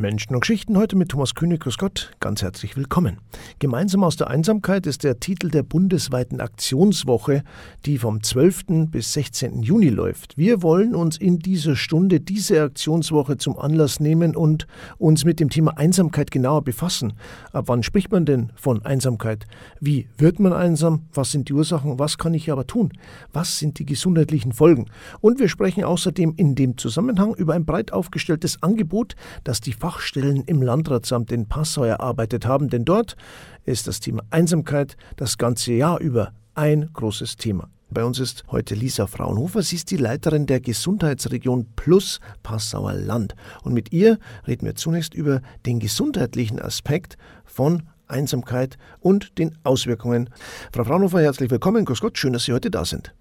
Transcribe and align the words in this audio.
Menschen 0.00 0.34
und 0.34 0.42
Geschichten 0.42 0.78
heute 0.78 0.94
mit 0.94 1.08
Thomas 1.08 1.34
König. 1.34 1.60
Grüß 1.60 1.76
Gott, 1.76 2.12
ganz 2.20 2.42
herzlich 2.42 2.76
willkommen. 2.76 3.18
Gemeinsam 3.58 4.04
aus 4.04 4.14
der 4.14 4.28
Einsamkeit 4.28 4.86
ist 4.86 5.02
der 5.02 5.18
Titel 5.18 5.50
der 5.50 5.64
bundesweiten 5.64 6.40
Aktionswoche, 6.40 7.42
die 7.84 7.98
vom 7.98 8.22
12. 8.22 8.90
bis 8.90 9.12
16. 9.14 9.62
Juni 9.62 9.88
läuft. 9.88 10.38
Wir 10.38 10.62
wollen 10.62 10.94
uns 10.94 11.16
in 11.16 11.40
dieser 11.40 11.74
Stunde 11.74 12.20
diese 12.20 12.62
Aktionswoche 12.62 13.38
zum 13.38 13.58
Anlass 13.58 13.98
nehmen 13.98 14.36
und 14.36 14.68
uns 14.98 15.24
mit 15.24 15.40
dem 15.40 15.50
Thema 15.50 15.76
Einsamkeit 15.76 16.30
genauer 16.30 16.62
befassen. 16.62 17.14
Ab 17.52 17.64
wann 17.66 17.82
spricht 17.82 18.12
man 18.12 18.24
denn 18.24 18.52
von 18.54 18.84
Einsamkeit? 18.84 19.46
Wie 19.80 20.06
wird 20.16 20.38
man 20.38 20.52
einsam? 20.52 21.06
Was 21.12 21.32
sind 21.32 21.48
die 21.48 21.54
Ursachen? 21.54 21.98
Was 21.98 22.18
kann 22.18 22.34
ich 22.34 22.52
aber 22.52 22.68
tun? 22.68 22.92
Was 23.32 23.58
sind 23.58 23.80
die 23.80 23.86
gesundheitlichen 23.86 24.52
Folgen? 24.52 24.86
Und 25.20 25.40
wir 25.40 25.48
sprechen 25.48 25.82
außerdem 25.82 26.34
in 26.36 26.54
dem 26.54 26.78
Zusammenhang 26.78 27.34
über 27.34 27.54
ein 27.54 27.64
breit 27.64 27.92
aufgestelltes 27.92 28.62
Angebot, 28.62 29.16
das 29.42 29.60
die 29.60 29.72
Fachstellen 29.88 30.42
im 30.44 30.60
Landratsamt 30.60 31.32
in 31.32 31.48
Passau 31.48 31.82
erarbeitet 31.82 32.44
haben, 32.44 32.68
denn 32.68 32.84
dort 32.84 33.16
ist 33.64 33.86
das 33.86 34.00
Thema 34.00 34.22
Einsamkeit 34.28 34.98
das 35.16 35.38
ganze 35.38 35.72
Jahr 35.72 35.98
über 35.98 36.32
ein 36.54 36.90
großes 36.92 37.38
Thema. 37.38 37.70
Bei 37.88 38.04
uns 38.04 38.20
ist 38.20 38.44
heute 38.50 38.74
Lisa 38.74 39.06
Fraunhofer. 39.06 39.62
Sie 39.62 39.76
ist 39.76 39.90
die 39.90 39.96
Leiterin 39.96 40.44
der 40.44 40.60
Gesundheitsregion 40.60 41.68
Plus 41.74 42.20
Passauer 42.42 42.92
Land. 42.92 43.34
Und 43.62 43.72
mit 43.72 43.90
ihr 43.90 44.18
reden 44.46 44.66
wir 44.66 44.74
zunächst 44.74 45.14
über 45.14 45.40
den 45.64 45.80
gesundheitlichen 45.80 46.60
Aspekt 46.60 47.16
von 47.46 47.84
Einsamkeit 48.08 48.76
und 49.00 49.38
den 49.38 49.56
Auswirkungen. 49.64 50.28
Frau 50.70 50.84
Fraunhofer, 50.84 51.22
herzlich 51.22 51.50
willkommen. 51.50 51.86
Grüß 51.86 52.02
Gott, 52.02 52.18
schön, 52.18 52.34
dass 52.34 52.44
Sie 52.44 52.52
heute 52.52 52.70
da 52.70 52.84
sind. 52.84 53.14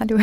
Hallo. 0.00 0.18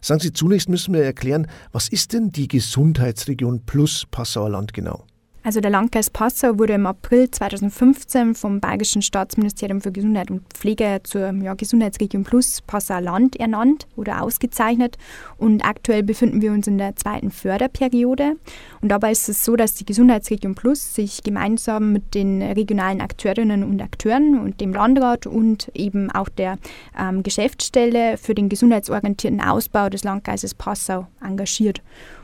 Sagen 0.00 0.20
Sie, 0.20 0.32
zunächst 0.32 0.70
müssen 0.70 0.94
wir 0.94 1.04
erklären, 1.04 1.46
was 1.72 1.88
ist 1.90 2.14
denn 2.14 2.30
die 2.30 2.48
Gesundheitsregion 2.48 3.66
Plus 3.66 4.06
Passauer 4.10 4.48
Land 4.48 4.72
genau? 4.72 5.04
Also 5.42 5.62
der 5.62 5.70
Landkreis 5.70 6.10
Passau 6.10 6.58
wurde 6.58 6.74
im 6.74 6.84
April 6.84 7.30
2015 7.30 8.34
vom 8.34 8.60
Bayerischen 8.60 9.00
Staatsministerium 9.00 9.80
für 9.80 9.90
Gesundheit 9.90 10.30
und 10.30 10.42
Pflege 10.52 11.00
zur 11.02 11.32
ja, 11.32 11.54
Gesundheitsregion 11.54 12.24
Plus 12.24 12.60
Passauer 12.60 13.00
Land 13.00 13.36
ernannt 13.36 13.86
oder 13.96 14.22
ausgezeichnet 14.22 14.98
und 15.38 15.64
aktuell 15.64 16.02
befinden 16.02 16.42
wir 16.42 16.52
uns 16.52 16.66
in 16.66 16.76
der 16.76 16.94
zweiten 16.94 17.30
Förderperiode 17.30 18.36
und 18.82 18.90
dabei 18.90 19.12
ist 19.12 19.30
es 19.30 19.42
so, 19.42 19.56
dass 19.56 19.74
die 19.74 19.86
Gesundheitsregion 19.86 20.54
Plus 20.54 20.94
sich 20.94 21.22
gemeinsam 21.22 21.90
mit 21.90 22.14
den 22.14 22.42
regionalen 22.42 23.00
Akteurinnen 23.00 23.64
und 23.64 23.80
Akteuren 23.80 24.38
und 24.38 24.60
dem 24.60 24.74
Landrat 24.74 25.26
und 25.26 25.70
eben 25.74 26.10
auch 26.10 26.28
der 26.28 26.58
ähm, 26.98 27.22
Geschäftsstelle 27.22 28.18
für 28.18 28.34
den 28.34 28.50
gesundheitsorientierten 28.50 29.40
Ausbau 29.40 29.88
des 29.88 30.04
Landkreises 30.04 30.54
Passau 30.54 31.06
engagiert. 31.22 31.80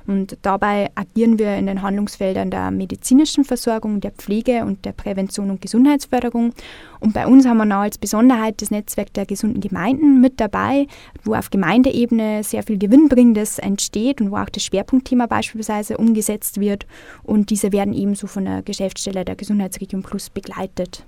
Und 0.06 0.38
dabei 0.42 0.90
agieren 0.94 1.38
wir 1.38 1.56
in 1.56 1.66
den 1.66 1.82
Handlungsfeldern 1.82 2.50
der 2.50 2.70
medizinischen 2.70 3.44
Versorgung, 3.44 4.00
der 4.00 4.12
Pflege 4.12 4.64
und 4.64 4.84
der 4.84 4.92
Prävention 4.92 5.50
und 5.50 5.60
Gesundheitsförderung. 5.60 6.52
Und 7.00 7.12
bei 7.12 7.26
uns 7.26 7.46
haben 7.46 7.58
wir 7.58 7.64
noch 7.64 7.78
als 7.78 7.98
Besonderheit 7.98 8.62
das 8.62 8.70
Netzwerk 8.70 9.12
der 9.14 9.26
gesunden 9.26 9.60
Gemeinden 9.60 10.20
mit 10.20 10.40
dabei, 10.40 10.86
wo 11.24 11.34
auf 11.34 11.50
Gemeindeebene 11.50 12.44
sehr 12.44 12.62
viel 12.62 12.78
Gewinnbringendes 12.78 13.58
entsteht 13.58 14.20
und 14.20 14.30
wo 14.30 14.36
auch 14.36 14.48
das 14.48 14.64
Schwerpunktthema 14.64 15.26
beispielsweise 15.26 15.96
umgesetzt 15.96 16.60
wird. 16.60 16.86
Und 17.22 17.50
diese 17.50 17.72
werden 17.72 17.94
ebenso 17.94 18.26
von 18.26 18.44
der 18.44 18.62
Geschäftsstelle 18.62 19.24
der 19.24 19.36
Gesundheitsregion 19.36 20.02
Plus 20.02 20.30
begleitet. 20.30 21.04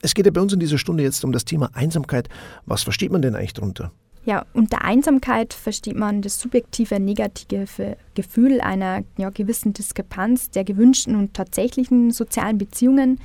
Es 0.00 0.14
geht 0.14 0.26
ja 0.26 0.32
bei 0.32 0.40
uns 0.40 0.52
in 0.52 0.60
dieser 0.60 0.78
Stunde 0.78 1.02
jetzt 1.02 1.24
um 1.24 1.32
das 1.32 1.44
Thema 1.44 1.70
Einsamkeit. 1.74 2.28
Was 2.66 2.82
versteht 2.82 3.10
man 3.10 3.20
denn 3.20 3.34
eigentlich 3.34 3.54
darunter? 3.54 3.90
Ja, 4.28 4.44
unter 4.52 4.84
Einsamkeit 4.84 5.54
versteht 5.54 5.96
man 5.96 6.20
das 6.20 6.38
subjektive 6.38 7.00
negative 7.00 7.96
Gefühl 8.14 8.60
einer 8.60 9.02
ja, 9.16 9.30
gewissen 9.30 9.72
Diskrepanz 9.72 10.50
der 10.50 10.64
gewünschten 10.64 11.16
und 11.16 11.32
tatsächlichen 11.32 12.10
sozialen 12.10 12.58
Beziehungen. 12.58 13.20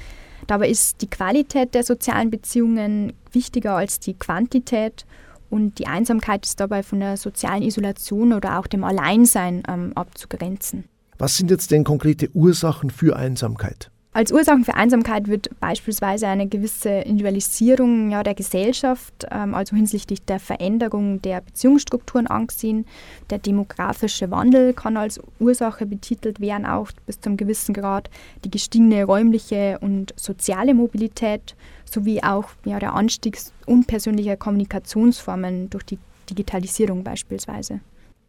Dabei 0.48 0.70
ist 0.70 1.02
die 1.02 1.10
Qualität 1.10 1.76
der 1.76 1.84
sozialen 1.84 2.30
Beziehungen 2.30 3.12
wichtiger 3.34 3.76
als 3.76 4.00
die 4.00 4.14
Quantität 4.14 5.06
und 5.50 5.78
die 5.78 5.88
Einsamkeit 5.88 6.46
ist 6.46 6.62
dabei 6.62 6.84
von 6.84 7.02
der 7.02 7.18
sozialen 7.18 7.64
Isolation 7.64 8.32
oder 8.32 8.58
auch 8.58 8.68
dem 8.68 8.86
Alleinsein 8.86 9.62
ähm, 9.68 9.92
abzugrenzen. 9.96 10.86
Was 11.18 11.36
sind 11.36 11.52
jetzt 11.52 11.72
denn 11.72 11.84
konkrete 11.84 12.30
Ursachen 12.34 12.90
für 12.90 13.18
Einsamkeit? 13.18 13.92
Als 14.16 14.32
Ursachen 14.32 14.64
für 14.64 14.76
Einsamkeit 14.76 15.28
wird 15.28 15.50
beispielsweise 15.60 16.28
eine 16.28 16.48
gewisse 16.48 16.90
Individualisierung 16.90 18.12
ja, 18.12 18.22
der 18.22 18.36
Gesellschaft, 18.36 19.26
ähm, 19.32 19.56
also 19.56 19.76
hinsichtlich 19.76 20.22
der 20.22 20.40
Veränderung 20.40 21.20
der 21.24 21.42
Beziehungsstrukturen 21.42 22.28
angesehen. 22.28 22.86
Der 23.32 23.40
demografische 23.40 24.30
Wandel 24.30 24.74
kann 24.74 24.98
als 24.98 25.20
Ursache 25.40 25.88
betitelt 25.88 26.40
werden, 26.40 26.68
auch 26.68 26.92
bis 27.08 27.22
zu 27.22 27.30
einem 27.30 27.38
gewissen 27.38 27.74
Grad 27.74 28.12
die 28.46 28.52
gestiegene 28.52 29.04
räumliche 29.04 29.80
und 29.82 30.14
soziale 30.16 30.76
Mobilität 30.76 31.56
sowie 31.84 32.22
auch 32.22 32.50
ja, 32.66 32.78
der 32.78 32.94
Anstieg 32.94 33.40
unpersönlicher 33.66 34.38
Kommunikationsformen 34.38 35.72
durch 35.72 35.86
die 35.86 35.98
Digitalisierung 36.30 37.04
beispielsweise. 37.04 37.80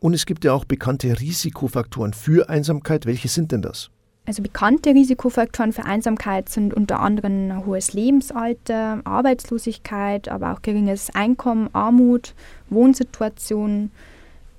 Und 0.01 0.15
es 0.15 0.25
gibt 0.25 0.45
ja 0.45 0.55
auch 0.55 0.65
bekannte 0.65 1.21
Risikofaktoren 1.21 2.15
für 2.15 2.49
Einsamkeit. 2.49 3.05
Welche 3.05 3.29
sind 3.29 3.53
denn 3.53 3.61
das? 3.61 3.91
Also 4.27 4.43
bekannte 4.43 4.91
Risikofaktoren 4.91 5.75
für 5.75 5.85
Einsamkeit 5.85 6.49
sind 6.49 6.73
unter 6.73 7.01
anderem 7.01 7.67
hohes 7.67 7.93
Lebensalter, 7.93 9.01
Arbeitslosigkeit, 9.05 10.29
aber 10.29 10.53
auch 10.53 10.63
geringes 10.63 11.15
Einkommen, 11.15 11.69
Armut, 11.75 12.35
Wohnsituation, 12.71 13.91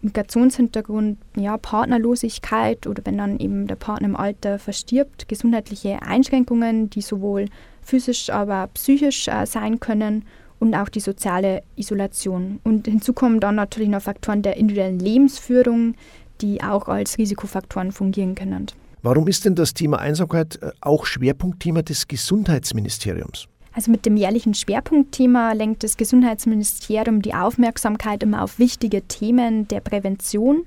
Migrationshintergrund, 0.02 1.18
ja, 1.36 1.58
Partnerlosigkeit 1.58 2.86
oder 2.86 3.04
wenn 3.06 3.18
dann 3.18 3.40
eben 3.40 3.66
der 3.66 3.76
Partner 3.76 4.08
im 4.08 4.16
Alter 4.16 4.60
verstirbt, 4.60 5.28
gesundheitliche 5.28 6.00
Einschränkungen, 6.04 6.92
die 6.92 7.02
sowohl 7.02 7.48
physisch, 7.82 8.30
aber 8.30 8.68
psychisch 8.76 9.28
äh, 9.28 9.48
sein 9.48 9.80
können 9.80 10.26
und 10.60 10.76
auch 10.76 10.90
die 10.90 11.00
soziale 11.00 11.64
Isolation. 11.76 12.60
Und 12.64 12.86
hinzu 12.86 13.14
kommen 13.14 13.40
dann 13.40 13.56
natürlich 13.56 13.90
noch 13.90 14.02
Faktoren 14.02 14.44
der 14.44 14.58
individuellen 14.58 15.00
Lebensführung, 15.00 15.96
die 16.42 16.62
auch 16.64 16.88
als 16.88 17.18
Risikofaktoren 17.18 17.92
fungieren 17.92 18.36
können. 18.36 18.68
Warum 19.06 19.28
ist 19.28 19.46
denn 19.46 19.54
das 19.54 19.76
Thema 19.76 20.00
Einsamkeit 20.00 20.58
äh, 20.64 20.72
auch 20.82 21.06
Schwerpunktthema 21.06 21.84
des 21.84 22.08
Gesundheitsministeriums? 22.08 23.48
Also 23.72 23.92
mit 23.92 24.04
dem 24.04 24.18
jährlichen 24.18 24.56
Schwerpunktthema 24.56 25.52
lenkt 25.52 25.84
das 25.84 25.96
Gesundheitsministerium 25.96 27.22
die 27.22 27.36
Aufmerksamkeit 27.36 28.24
immer 28.24 28.42
auf 28.42 28.58
wichtige 28.58 29.04
Themen 29.04 29.68
der 29.68 29.82
Prävention. 29.82 30.66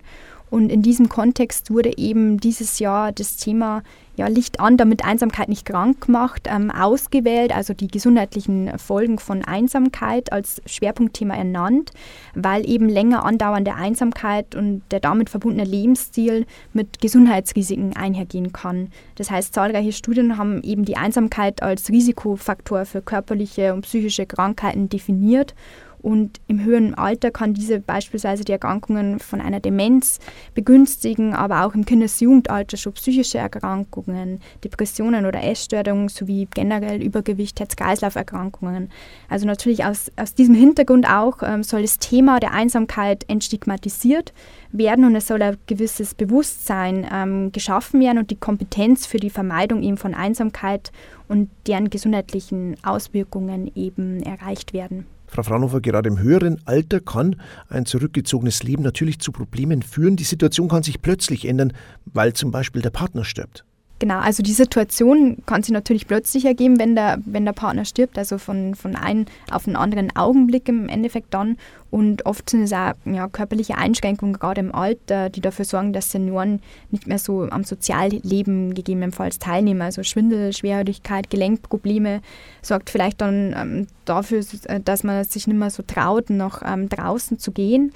Und 0.51 0.71
in 0.71 0.83
diesem 0.83 1.09
Kontext 1.09 1.71
wurde 1.71 1.97
eben 1.97 2.39
dieses 2.39 2.79
Jahr 2.79 3.13
das 3.13 3.37
Thema 3.37 3.83
ja, 4.19 4.27
Licht 4.27 4.59
an, 4.61 4.77
damit 4.77 5.05
Einsamkeit 5.05 5.49
nicht 5.49 5.65
krank 5.65 6.09
macht, 6.09 6.49
ähm, 6.51 6.71
ausgewählt, 6.71 7.55
also 7.55 7.73
die 7.73 7.87
gesundheitlichen 7.87 8.77
Folgen 8.79 9.19
von 9.19 9.45
Einsamkeit 9.45 10.33
als 10.33 10.61
Schwerpunktthema 10.67 11.35
ernannt, 11.35 11.93
weil 12.35 12.69
eben 12.69 12.89
länger 12.89 13.25
andauernde 13.25 13.75
Einsamkeit 13.75 14.57
und 14.57 14.83
der 14.91 15.01
damit 15.01 15.31
verbundene 15.31 15.65
Lebensstil 15.65 16.47
mit 16.73 17.01
Gesundheitsrisiken 17.01 17.97
einhergehen 17.97 18.53
kann. 18.53 18.89
Das 19.15 19.31
heißt, 19.31 19.55
zahlreiche 19.55 19.93
Studien 19.93 20.37
haben 20.37 20.63
eben 20.63 20.85
die 20.85 20.97
Einsamkeit 20.97 21.63
als 21.63 21.89
Risikofaktor 21.89 22.87
für 22.87 23.01
körperliche 23.03 23.73
und 23.73 23.83
psychische 23.83 24.27
Krankheiten 24.27 24.89
definiert 24.89 25.55
und 26.01 26.41
im 26.47 26.65
höheren 26.65 26.95
Alter 26.95 27.31
kann 27.31 27.55
diese 27.55 27.81
beispielsweise 27.81 28.45
die 28.45 28.53
Erkrankungen 28.53 29.19
von 29.19 29.41
einer 29.41 29.61
Demenz 29.61 30.21
begünstigen, 30.55 31.35
aber 31.35 31.65
auch 31.65 31.75
im 31.75 31.85
Kindes- 31.85 32.21
Jugendalter 32.21 32.77
schon 32.77 32.93
psychische 32.93 33.39
Erkrankungen, 33.39 34.41
Depressionen 34.65 35.27
oder 35.27 35.43
Essstörungen 35.43 36.09
sowie 36.09 36.49
generell 36.55 37.03
Übergewicht, 37.03 37.61
Herz-Kreislauf-Erkrankungen. 37.61 38.91
Also 39.29 39.47
natürlich 39.47 39.85
aus, 39.85 40.11
aus 40.17 40.35
diesem 40.35 40.55
Hintergrund 40.55 41.09
auch 41.09 41.43
ähm, 41.43 41.63
soll 41.63 41.83
das 41.83 41.99
Thema 41.99 42.41
der 42.41 42.53
Einsamkeit 42.53 43.25
entstigmatisiert 43.29 44.33
werden 44.73 45.05
und 45.05 45.15
es 45.17 45.27
soll 45.27 45.43
ein 45.43 45.57
gewisses 45.67 46.15
Bewusstsein 46.15 47.07
ähm, 47.13 47.53
geschaffen 47.53 48.01
werden 48.01 48.19
und 48.19 48.31
die 48.31 48.37
Kompetenz 48.37 49.07
für 49.07 49.19
die 49.19 49.31
Vermeidung 49.31 49.83
eben 49.83 49.97
von 49.97 50.15
Einsamkeit 50.15 50.93
und 51.29 51.51
deren 51.67 51.91
gesundheitlichen 51.91 52.77
Auswirkungen 52.83 53.71
eben 53.75 54.23
erreicht 54.23 54.73
werden. 54.73 55.07
Frau 55.29 55.43
Fraunhofer, 55.43 55.81
gerade 55.81 56.09
im 56.09 56.19
höheren 56.19 56.61
Alter 56.65 57.01
kann 57.01 57.37
ein 57.69 57.87
zurückgezogenes 57.87 58.63
Leben 58.63 58.83
natürlich 58.83 59.21
zu 59.21 59.31
Problemen 59.31 59.83
führen. 59.83 60.17
Die 60.17 60.25
Situation 60.25 60.69
kann 60.69 60.83
sich 60.83 61.03
plötzlich 61.03 61.47
ändern, 61.47 61.75
weil 62.07 62.33
zum 62.33 62.51
Beispiel 62.51 62.83
der 62.83 62.91
Partner 62.91 63.25
stirbt. 63.25 63.65
Genau, 64.01 64.19
also 64.21 64.45
die 64.45 64.53
Situation 64.53 65.39
kann 65.45 65.65
sich 65.65 65.73
natürlich 65.73 66.07
plötzlich 66.07 66.45
ergeben, 66.45 66.79
wenn 66.79 66.95
der, 66.95 67.19
wenn 67.25 67.45
der 67.45 67.53
Partner 67.53 67.85
stirbt, 67.85 68.17
also 68.17 68.39
von, 68.39 68.77
von 68.77 68.95
einem 68.95 69.27
auf 69.51 69.67
einen 69.67 69.75
anderen 69.75 70.15
Augenblick 70.15 70.69
im 70.69 70.89
Endeffekt 70.89 71.35
dann. 71.35 71.57
Und 71.91 72.25
oft 72.25 72.49
sind 72.49 72.63
es 72.63 72.73
auch 72.73 72.93
ja, 73.07 73.27
körperliche 73.29 73.77
Einschränkungen, 73.77 74.35
gerade 74.35 74.61
im 74.61 74.73
Alter, 74.73 75.31
die 75.31 75.41
dafür 75.41 75.65
sorgen, 75.65 75.93
dass 75.93 76.13
Senioren 76.13 76.61
nicht 76.91 77.09
mehr 77.09 77.19
so 77.19 77.43
am 77.51 77.65
Sozialleben 77.65 78.75
gegebenenfalls 78.75 79.41
teilnehmen. 79.41 79.83
Also 79.83 80.05
Schwindel, 80.05 80.53
Schwerhörigkeit, 80.53 81.29
Gelenkprobleme 81.29 82.21
sorgt 82.63 82.91
vielleicht 82.91 83.21
dann 83.21 83.55
ähm, 83.57 83.87
dafür, 84.05 84.45
dass 84.85 85.03
man 85.03 85.25
sich 85.25 85.49
nicht 85.49 85.59
mehr 85.59 85.71
so 85.71 85.83
traut, 85.83 86.31
nach 86.31 86.63
ähm, 86.65 86.89
draußen 86.89 87.39
zu 87.39 87.51
gehen. 87.51 87.93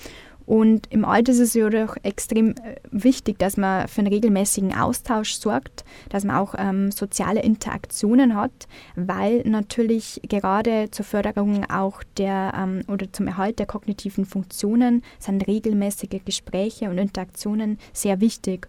Und 0.53 0.87
im 0.91 1.07
Alter 1.07 1.33
ist 1.33 1.39
es 1.39 1.55
ja 1.55 1.67
auch 1.67 1.97
extrem 2.03 2.51
äh, 2.51 2.77
wichtig, 2.91 3.39
dass 3.39 3.57
man 3.57 3.89
für 3.89 4.03
einen 4.03 4.13
regelmäßigen 4.13 4.75
Austausch 4.75 5.33
sorgt, 5.33 5.83
dass 6.11 6.25
man 6.25 6.37
auch 6.37 6.55
ähm, 6.59 6.91
soziale 6.91 7.41
Interaktionen 7.41 8.37
hat, 8.37 8.69
weil 8.95 9.41
natürlich 9.47 10.21
gerade 10.29 10.91
zur 10.91 11.07
Förderung 11.07 11.65
auch 11.71 12.03
der 12.19 12.53
ähm, 12.55 12.83
oder 12.87 13.11
zum 13.11 13.29
Erhalt 13.29 13.61
der 13.61 13.67
kognitiven 13.67 14.27
Funktionen 14.27 15.03
sind 15.19 15.47
regelmäßige 15.49 16.21
Gespräche 16.23 16.91
und 16.91 16.99
Interaktionen 16.99 17.79
sehr 17.95 18.21
wichtig. 18.21 18.69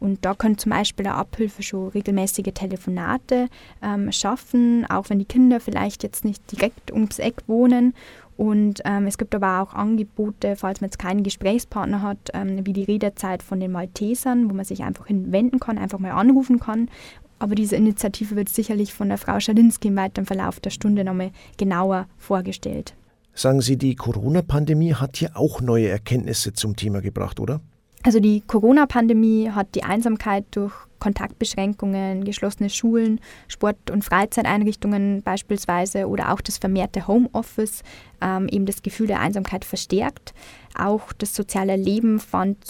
Und 0.00 0.24
da 0.24 0.34
können 0.34 0.58
zum 0.58 0.70
Beispiel 0.70 1.06
eine 1.06 1.16
Abhilfe 1.16 1.62
schon 1.62 1.88
regelmäßige 1.88 2.52
Telefonate 2.52 3.48
ähm, 3.82 4.12
schaffen, 4.12 4.84
auch 4.88 5.08
wenn 5.08 5.18
die 5.18 5.24
Kinder 5.24 5.60
vielleicht 5.60 6.02
jetzt 6.02 6.24
nicht 6.24 6.42
direkt 6.52 6.92
ums 6.92 7.18
Eck 7.18 7.36
wohnen 7.46 7.94
und 8.36 8.80
ähm, 8.84 9.06
es 9.06 9.18
gibt 9.18 9.34
aber 9.34 9.62
auch 9.62 9.74
Angebote, 9.74 10.56
falls 10.56 10.80
man 10.80 10.88
jetzt 10.88 10.98
keinen 10.98 11.22
Gesprächspartner 11.22 12.02
hat, 12.02 12.18
ähm, 12.32 12.66
wie 12.66 12.72
die 12.72 12.82
Redezeit 12.84 13.42
von 13.42 13.60
den 13.60 13.72
Maltesern, 13.72 14.50
wo 14.50 14.54
man 14.54 14.64
sich 14.64 14.82
einfach 14.82 15.06
hinwenden 15.06 15.60
kann, 15.60 15.78
einfach 15.78 15.98
mal 15.98 16.10
anrufen 16.10 16.58
kann. 16.58 16.88
Aber 17.38 17.54
diese 17.54 17.76
Initiative 17.76 18.36
wird 18.36 18.48
sicherlich 18.48 18.92
von 18.92 19.08
der 19.08 19.18
Frau 19.18 19.38
Schalinski 19.38 19.88
im 19.88 19.96
weiteren 19.96 20.26
Verlauf 20.26 20.60
der 20.60 20.70
Stunde 20.70 21.04
nochmal 21.04 21.30
genauer 21.58 22.06
vorgestellt. 22.16 22.94
Sagen 23.34 23.60
Sie, 23.60 23.76
die 23.76 23.96
Corona-Pandemie 23.96 24.94
hat 24.94 25.16
hier 25.16 25.36
auch 25.36 25.60
neue 25.60 25.88
Erkenntnisse 25.88 26.52
zum 26.52 26.76
Thema 26.76 27.00
gebracht, 27.00 27.40
oder? 27.40 27.60
Also 28.04 28.20
die 28.20 28.42
Corona-Pandemie 28.42 29.50
hat 29.50 29.74
die 29.74 29.82
Einsamkeit 29.82 30.44
durch 30.50 30.74
Kontaktbeschränkungen, 30.98 32.24
geschlossene 32.24 32.68
Schulen, 32.68 33.18
Sport- 33.48 33.90
und 33.90 34.04
Freizeiteinrichtungen 34.04 35.22
beispielsweise 35.22 36.06
oder 36.06 36.30
auch 36.30 36.42
das 36.42 36.58
vermehrte 36.58 37.08
Homeoffice 37.08 37.82
ähm, 38.20 38.46
eben 38.48 38.66
das 38.66 38.82
Gefühl 38.82 39.06
der 39.06 39.20
Einsamkeit 39.20 39.64
verstärkt. 39.64 40.34
Auch 40.78 41.14
das 41.14 41.34
soziale 41.34 41.76
Leben 41.76 42.20
fand 42.20 42.66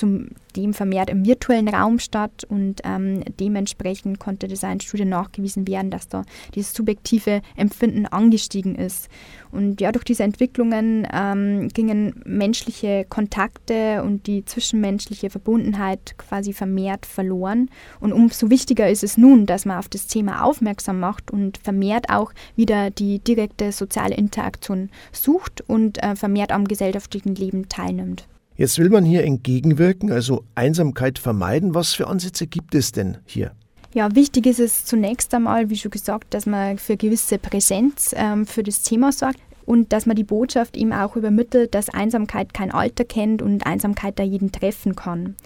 zudem 0.55 0.75
vermehrt 0.75 1.11
im 1.11 1.25
virtuellen 1.25 1.69
Raum 1.69 1.99
statt 1.99 2.45
und 2.49 2.81
ähm, 2.85 3.23
dementsprechend 3.41 4.21
konnte 4.21 4.49
das 4.49 4.63
in 4.63 4.81
Studien 4.81 5.09
nachgewiesen 5.09 5.67
werden, 5.67 5.91
dass 5.91 6.09
da 6.09 6.25
dieses 6.55 6.73
subjektive 6.73 7.43
Empfinden 7.57 8.07
angestiegen 8.07 8.77
ist. 8.77 9.09
Und 9.51 9.81
ja, 9.81 9.93
durch 9.93 10.05
diese 10.05 10.23
Entwicklungen 10.23 11.07
ähm, 11.13 11.69
gingen 11.69 12.21
menschliche 12.25 13.05
Kontakte 13.09 14.03
und 14.03 14.27
die 14.27 14.45
zwischenmenschliche 14.45 15.31
Verbundenheit 15.31 16.17
quasi 16.19 16.53
vermehrt 16.53 17.07
verloren. 17.07 17.69
Und 18.01 18.13
umso 18.13 18.51
wichtiger 18.51 18.89
ist 18.89 19.05
es 19.05 19.17
nun, 19.17 19.47
dass 19.47 19.65
man 19.65 19.79
auf 19.79 19.89
das 19.89 20.07
Thema 20.07 20.45
aufmerksam 20.45 21.01
macht 21.01 21.31
und 21.31 21.59
vermehrt 21.59 22.11
auch 22.11 22.33
wieder 22.57 22.91
die 22.91 23.19
direkte 23.19 23.73
soziale 23.73 24.15
Interaktion 24.15 24.91
sucht 25.13 25.63
und 25.67 26.03
äh, 26.03 26.17
vermehrt 26.17 26.53
am 26.53 26.67
gesellschaftlichen 26.67 27.35
Leben 27.35 27.69
teilnimmt. 27.69 28.27
Jetzt 28.57 28.79
will 28.79 28.89
man 28.89 29.05
hier 29.05 29.25
entgegenwirken, 29.25 30.13
also 30.13 30.45
Einsamkeit 30.55 31.19
vermeiden. 31.19 31.75
Was 31.75 31.93
für 31.93 32.07
Ansätze 32.07 32.47
gibt 32.47 32.75
es 32.75 32.93
denn 32.93 33.19
hier? 33.25 33.53
Ja, 33.95 34.15
wichtig 34.15 34.47
ist 34.47 34.61
es 34.61 34.85
zunächst 34.85 35.35
einmal, 35.35 35.71
wie 35.71 35.77
schon 35.77 35.91
gesagt, 35.91 36.35
dass 36.35 36.47
man 36.47 36.79
für 36.79 36.97
gewisse 36.97 37.39
Präsenz 37.39 38.15
ähm, 38.17 38.47
für 38.47 38.63
das 38.63 38.83
Thema 38.83 39.13
sorgt 39.13 39.39
und 39.67 39.93
dass 39.93 40.07
man 40.07 40.17
die 40.17 40.25
Botschaft 40.25 40.77
eben 40.77 40.93
auch 40.93 41.17
übermittelt, 41.17 41.75
dass 41.75 41.89
Einsamkeit 41.89 42.55
kein 42.55 42.71
Alter 42.71 43.05
kennt 43.05 43.43
und 43.43 43.67
Einsamkeit 43.67 44.19
da 44.19 44.23
jeden 44.23 44.53
treffen 44.53 44.95
kann. 44.95 45.37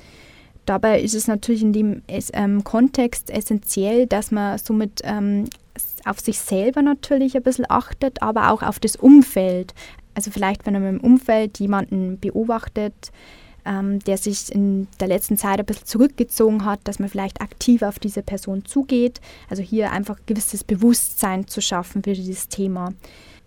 Dabei 0.66 1.00
ist 1.00 1.14
es 1.14 1.28
natürlich 1.28 1.62
in 1.62 1.72
dem 1.72 2.02
ähm, 2.34 2.62
Kontext 2.62 3.30
essentiell, 3.30 4.06
dass 4.06 4.30
man 4.30 4.58
somit 4.58 5.00
ähm, 5.04 5.44
auf 6.04 6.20
sich 6.20 6.38
selber 6.38 6.82
natürlich 6.82 7.36
ein 7.36 7.42
bisschen 7.42 7.66
achtet, 7.68 8.22
aber 8.22 8.50
auch 8.50 8.62
auf 8.62 8.78
das 8.78 8.96
Umfeld. 8.96 9.72
Also 10.18 10.32
vielleicht, 10.32 10.66
wenn 10.66 10.72
man 10.72 10.96
im 10.96 11.00
Umfeld 11.00 11.60
jemanden 11.60 12.18
beobachtet, 12.18 13.12
ähm, 13.64 14.00
der 14.00 14.18
sich 14.18 14.50
in 14.52 14.88
der 14.98 15.06
letzten 15.06 15.36
Zeit 15.36 15.60
ein 15.60 15.64
bisschen 15.64 15.86
zurückgezogen 15.86 16.64
hat, 16.64 16.80
dass 16.82 16.98
man 16.98 17.08
vielleicht 17.08 17.40
aktiv 17.40 17.82
auf 17.82 18.00
diese 18.00 18.24
Person 18.24 18.64
zugeht. 18.64 19.20
Also 19.48 19.62
hier 19.62 19.92
einfach 19.92 20.18
gewisses 20.26 20.64
Bewusstsein 20.64 21.46
zu 21.46 21.60
schaffen 21.60 22.02
für 22.02 22.14
dieses 22.14 22.48
Thema. 22.48 22.94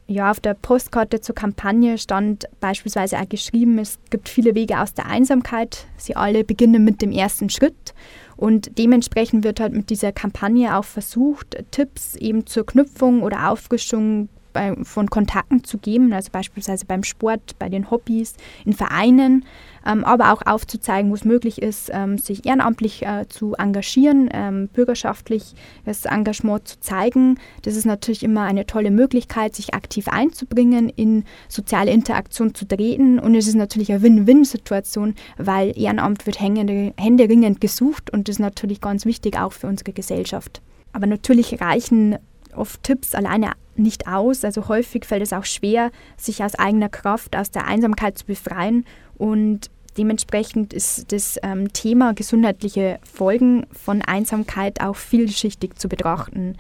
Ja, 0.08 0.32
auf 0.32 0.40
der 0.40 0.54
Postkarte 0.54 1.20
zur 1.20 1.36
Kampagne 1.36 1.98
stand 1.98 2.46
beispielsweise 2.62 3.20
auch 3.20 3.28
geschrieben, 3.28 3.78
es 3.78 4.00
gibt 4.10 4.30
viele 4.30 4.56
Wege 4.56 4.80
aus 4.80 4.94
der 4.94 5.08
Einsamkeit. 5.08 5.88
Sie 5.98 6.16
alle 6.16 6.46
beginnen 6.46 6.86
mit 6.86 7.02
dem 7.02 7.12
ersten 7.12 7.50
Schritt. 7.50 7.94
Und 8.38 8.78
dementsprechend 8.78 9.44
wird 9.44 9.60
halt 9.60 9.74
mit 9.74 9.90
dieser 9.90 10.14
Kampagne 10.14 10.78
auch 10.78 10.86
versucht, 10.86 11.66
Tipps 11.72 12.16
eben 12.16 12.48
zur 12.48 12.66
Knüpfung 12.66 13.24
oder 13.24 13.50
Auffrischung 13.50 14.30
bei, 14.54 14.76
von 14.84 15.10
Kontakten 15.10 15.64
zu 15.64 15.78
geben, 15.78 16.14
also 16.14 16.30
beispielsweise 16.32 16.86
beim 16.86 17.04
Sport, 17.04 17.58
bei 17.60 17.70
den 17.70 17.90
Hobbys, 17.92 18.36
in 18.66 18.74
Vereinen, 18.74 19.46
ähm, 19.86 20.04
aber 20.04 20.34
auch 20.34 20.42
aufzuzeigen, 20.46 21.10
wo 21.10 21.16
es 21.16 21.26
möglich 21.26 21.62
ist, 21.62 21.90
ähm, 21.94 22.18
sich 22.18 22.46
ehrenamtlich 22.46 23.04
äh, 23.06 23.28
zu 23.28 23.54
engagieren, 23.56 24.30
ähm, 24.32 24.70
bürgerschaftliches 24.74 26.06
Engagement 26.06 26.68
zu 26.68 26.80
zeigen. 26.80 27.40
Das 27.64 27.76
ist 27.76 27.86
natürlich 27.86 28.24
immer 28.24 28.44
eine 28.44 28.66
tolle 28.66 28.92
Möglichkeit, 28.92 29.56
sich 29.56 29.74
aktiv 29.74 30.08
einzubringen, 30.08 30.90
in 30.90 31.24
soziale 31.48 31.92
Interaktion 31.92 32.54
zu 32.54 32.68
treten 32.68 33.20
und 33.20 33.36
es 33.36 33.48
ist 33.48 33.56
natürlich 33.56 33.92
eine 33.92 34.02
Win-Win-Situation, 34.02 35.16
weil 35.38 35.78
Ehrenamt 35.78 36.26
wird 36.26 36.40
händeringend 36.40 37.62
gesucht 37.62 38.12
und 38.12 38.28
das 38.28 38.36
ist 38.36 38.40
natürlich 38.40 38.82
ganz 38.82 39.06
wichtig 39.06 39.38
auch 39.40 39.54
für 39.54 39.68
unsere 39.68 39.94
Gesellschaft. 39.94 40.62
Aber 40.94 41.08
natürlich 41.08 41.62
reichen 41.62 42.18
oft 42.56 42.84
Tipps 42.84 43.16
alleine 43.16 43.52
nicht 43.76 44.08
aus. 44.08 44.44
Also 44.44 44.68
häufig 44.68 45.06
fällt 45.06 45.24
es 45.24 45.34
auch 45.34 45.46
schwer, 45.46 45.92
sich 46.18 46.44
aus 46.44 46.56
eigener 46.56 46.90
Kraft 46.90 47.36
aus 47.36 47.52
der 47.52 47.68
Einsamkeit 47.68 48.18
zu 48.18 48.26
befreien. 48.26 48.86
Und 49.18 49.70
dementsprechend 49.98 50.74
ist 50.74 51.12
das 51.12 51.38
ähm, 51.44 51.72
Thema 51.74 52.14
gesundheitliche 52.14 53.00
Folgen 53.04 53.66
von 53.72 54.02
Einsamkeit 54.02 54.82
auch 54.82 54.96
vielschichtig 54.96 55.78
zu 55.78 55.90
betrachten. 55.90 56.56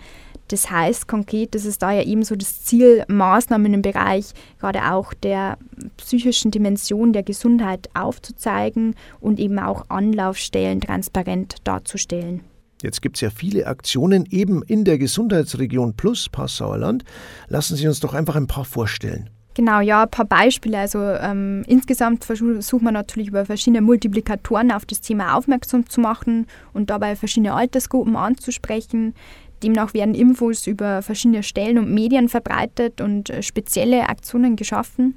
Das 0.51 0.69
heißt 0.69 1.07
konkret, 1.07 1.55
das 1.55 1.63
ist 1.63 1.81
da 1.81 1.93
ja 1.93 2.03
eben 2.03 2.23
so 2.23 2.35
das 2.35 2.65
Ziel, 2.65 3.05
Maßnahmen 3.07 3.73
im 3.73 3.81
Bereich 3.81 4.33
gerade 4.59 4.91
auch 4.91 5.13
der 5.13 5.57
psychischen 5.95 6.51
Dimension 6.51 7.13
der 7.13 7.23
Gesundheit 7.23 7.89
aufzuzeigen 7.93 8.95
und 9.21 9.39
eben 9.39 9.59
auch 9.59 9.85
Anlaufstellen 9.87 10.81
transparent 10.81 11.55
darzustellen. 11.63 12.41
Jetzt 12.81 13.01
gibt 13.01 13.17
es 13.17 13.21
ja 13.21 13.29
viele 13.29 13.67
Aktionen 13.67 14.25
eben 14.29 14.63
in 14.63 14.83
der 14.83 14.97
Gesundheitsregion 14.97 15.95
Plus 15.95 16.29
Passauer 16.29 16.77
Land. 16.77 17.03
Lassen 17.47 17.75
Sie 17.75 17.87
uns 17.87 17.99
doch 17.99 18.13
einfach 18.13 18.35
ein 18.35 18.47
paar 18.47 18.65
vorstellen. 18.65 19.29
Genau, 19.53 19.81
ja, 19.81 20.03
ein 20.03 20.09
paar 20.09 20.25
Beispiele. 20.25 20.79
Also 20.79 20.99
ähm, 20.99 21.63
insgesamt 21.67 22.23
versucht 22.23 22.81
man 22.81 22.93
natürlich 22.93 23.29
über 23.29 23.45
verschiedene 23.45 23.81
Multiplikatoren 23.81 24.71
auf 24.71 24.85
das 24.85 25.01
Thema 25.01 25.35
aufmerksam 25.35 25.87
zu 25.89 25.99
machen 25.99 26.47
und 26.73 26.89
dabei 26.89 27.15
verschiedene 27.15 27.53
Altersgruppen 27.53 28.15
anzusprechen. 28.15 29.13
Demnach 29.61 29.93
werden 29.93 30.15
Infos 30.15 30.65
über 30.67 31.01
verschiedene 31.01 31.43
Stellen 31.43 31.77
und 31.77 31.93
Medien 31.93 32.29
verbreitet 32.29 33.01
und 33.01 33.29
äh, 33.29 33.43
spezielle 33.43 34.09
Aktionen 34.09 34.55
geschaffen. 34.55 35.15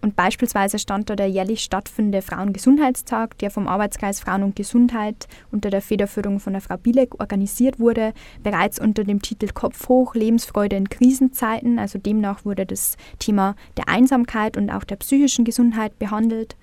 Und 0.00 0.14
beispielsweise 0.14 0.78
stand 0.78 1.10
da 1.10 1.16
der 1.16 1.28
jährlich 1.28 1.60
stattfindende 1.60 2.22
Frauengesundheitstag, 2.22 3.36
der 3.38 3.50
vom 3.50 3.66
Arbeitskreis 3.66 4.20
Frauen 4.20 4.44
und 4.44 4.54
Gesundheit 4.54 5.26
unter 5.50 5.70
der 5.70 5.82
Federführung 5.82 6.38
von 6.38 6.52
der 6.52 6.62
Frau 6.62 6.76
Bielek 6.76 7.20
organisiert 7.20 7.80
wurde, 7.80 8.12
bereits 8.44 8.78
unter 8.78 9.02
dem 9.02 9.22
Titel 9.22 9.48
Kopf 9.52 9.88
hoch, 9.88 10.14
Lebensfreude 10.14 10.76
in 10.76 10.88
Krisenzeiten. 10.88 11.78
Also 11.80 11.98
demnach 11.98 12.44
wurde 12.44 12.64
das 12.64 12.96
Thema 13.18 13.56
der 13.76 13.88
Einsamkeit 13.88 14.56
und 14.56 14.70
auch 14.70 14.84
der 14.84 14.96
psychischen 14.96 15.44
Gesundheit 15.44 15.98
behandelt. 15.98 16.56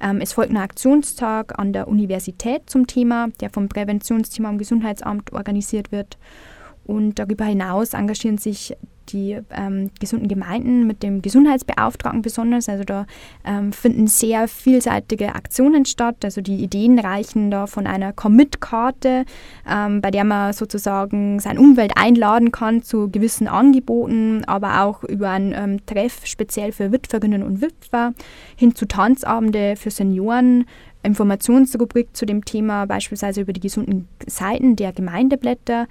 Ähm, 0.00 0.20
es 0.20 0.32
folgt 0.32 0.50
ein 0.50 0.56
Aktionstag 0.56 1.58
an 1.58 1.72
der 1.74 1.88
Universität 1.88 2.70
zum 2.70 2.86
Thema, 2.86 3.28
der 3.40 3.50
vom 3.50 3.68
Präventionsteam 3.68 4.46
am 4.46 4.58
Gesundheitsamt 4.58 5.32
organisiert 5.32 5.92
wird. 5.92 6.16
Und 6.84 7.18
darüber 7.18 7.44
hinaus 7.44 7.92
engagieren 7.92 8.38
sich 8.38 8.74
die 9.12 9.40
ähm, 9.50 9.90
gesunden 10.00 10.28
Gemeinden 10.28 10.86
mit 10.86 11.02
dem 11.02 11.22
Gesundheitsbeauftragten 11.22 12.22
besonders. 12.22 12.68
Also 12.68 12.84
da 12.84 13.06
ähm, 13.44 13.72
finden 13.72 14.06
sehr 14.06 14.48
vielseitige 14.48 15.34
Aktionen 15.34 15.84
statt. 15.84 16.24
Also 16.24 16.40
die 16.40 16.56
Ideen 16.56 16.98
reichen 16.98 17.50
da 17.50 17.66
von 17.66 17.86
einer 17.86 18.12
Commit-Karte, 18.12 19.24
ähm, 19.68 20.00
bei 20.00 20.10
der 20.10 20.24
man 20.24 20.52
sozusagen 20.52 21.40
seine 21.40 21.60
Umwelt 21.60 21.92
einladen 21.96 22.52
kann 22.52 22.82
zu 22.82 23.10
gewissen 23.10 23.48
Angeboten, 23.48 24.44
aber 24.46 24.82
auch 24.82 25.04
über 25.04 25.30
einen 25.30 25.52
ähm, 25.52 25.86
Treff 25.86 26.26
speziell 26.26 26.72
für 26.72 26.92
Witwerinnen 26.92 27.42
und 27.42 27.60
Witwer 27.60 28.14
hin 28.56 28.74
zu 28.74 28.86
Tanzabende 28.86 29.76
für 29.76 29.90
Senioren, 29.90 30.66
Informationsrubrik 31.02 32.16
zu 32.16 32.26
dem 32.26 32.44
Thema, 32.44 32.86
beispielsweise 32.86 33.40
über 33.40 33.52
die 33.52 33.60
gesunden 33.60 34.08
Seiten 34.26 34.76
der 34.76 34.92
Gemeindeblätter, 34.92 35.86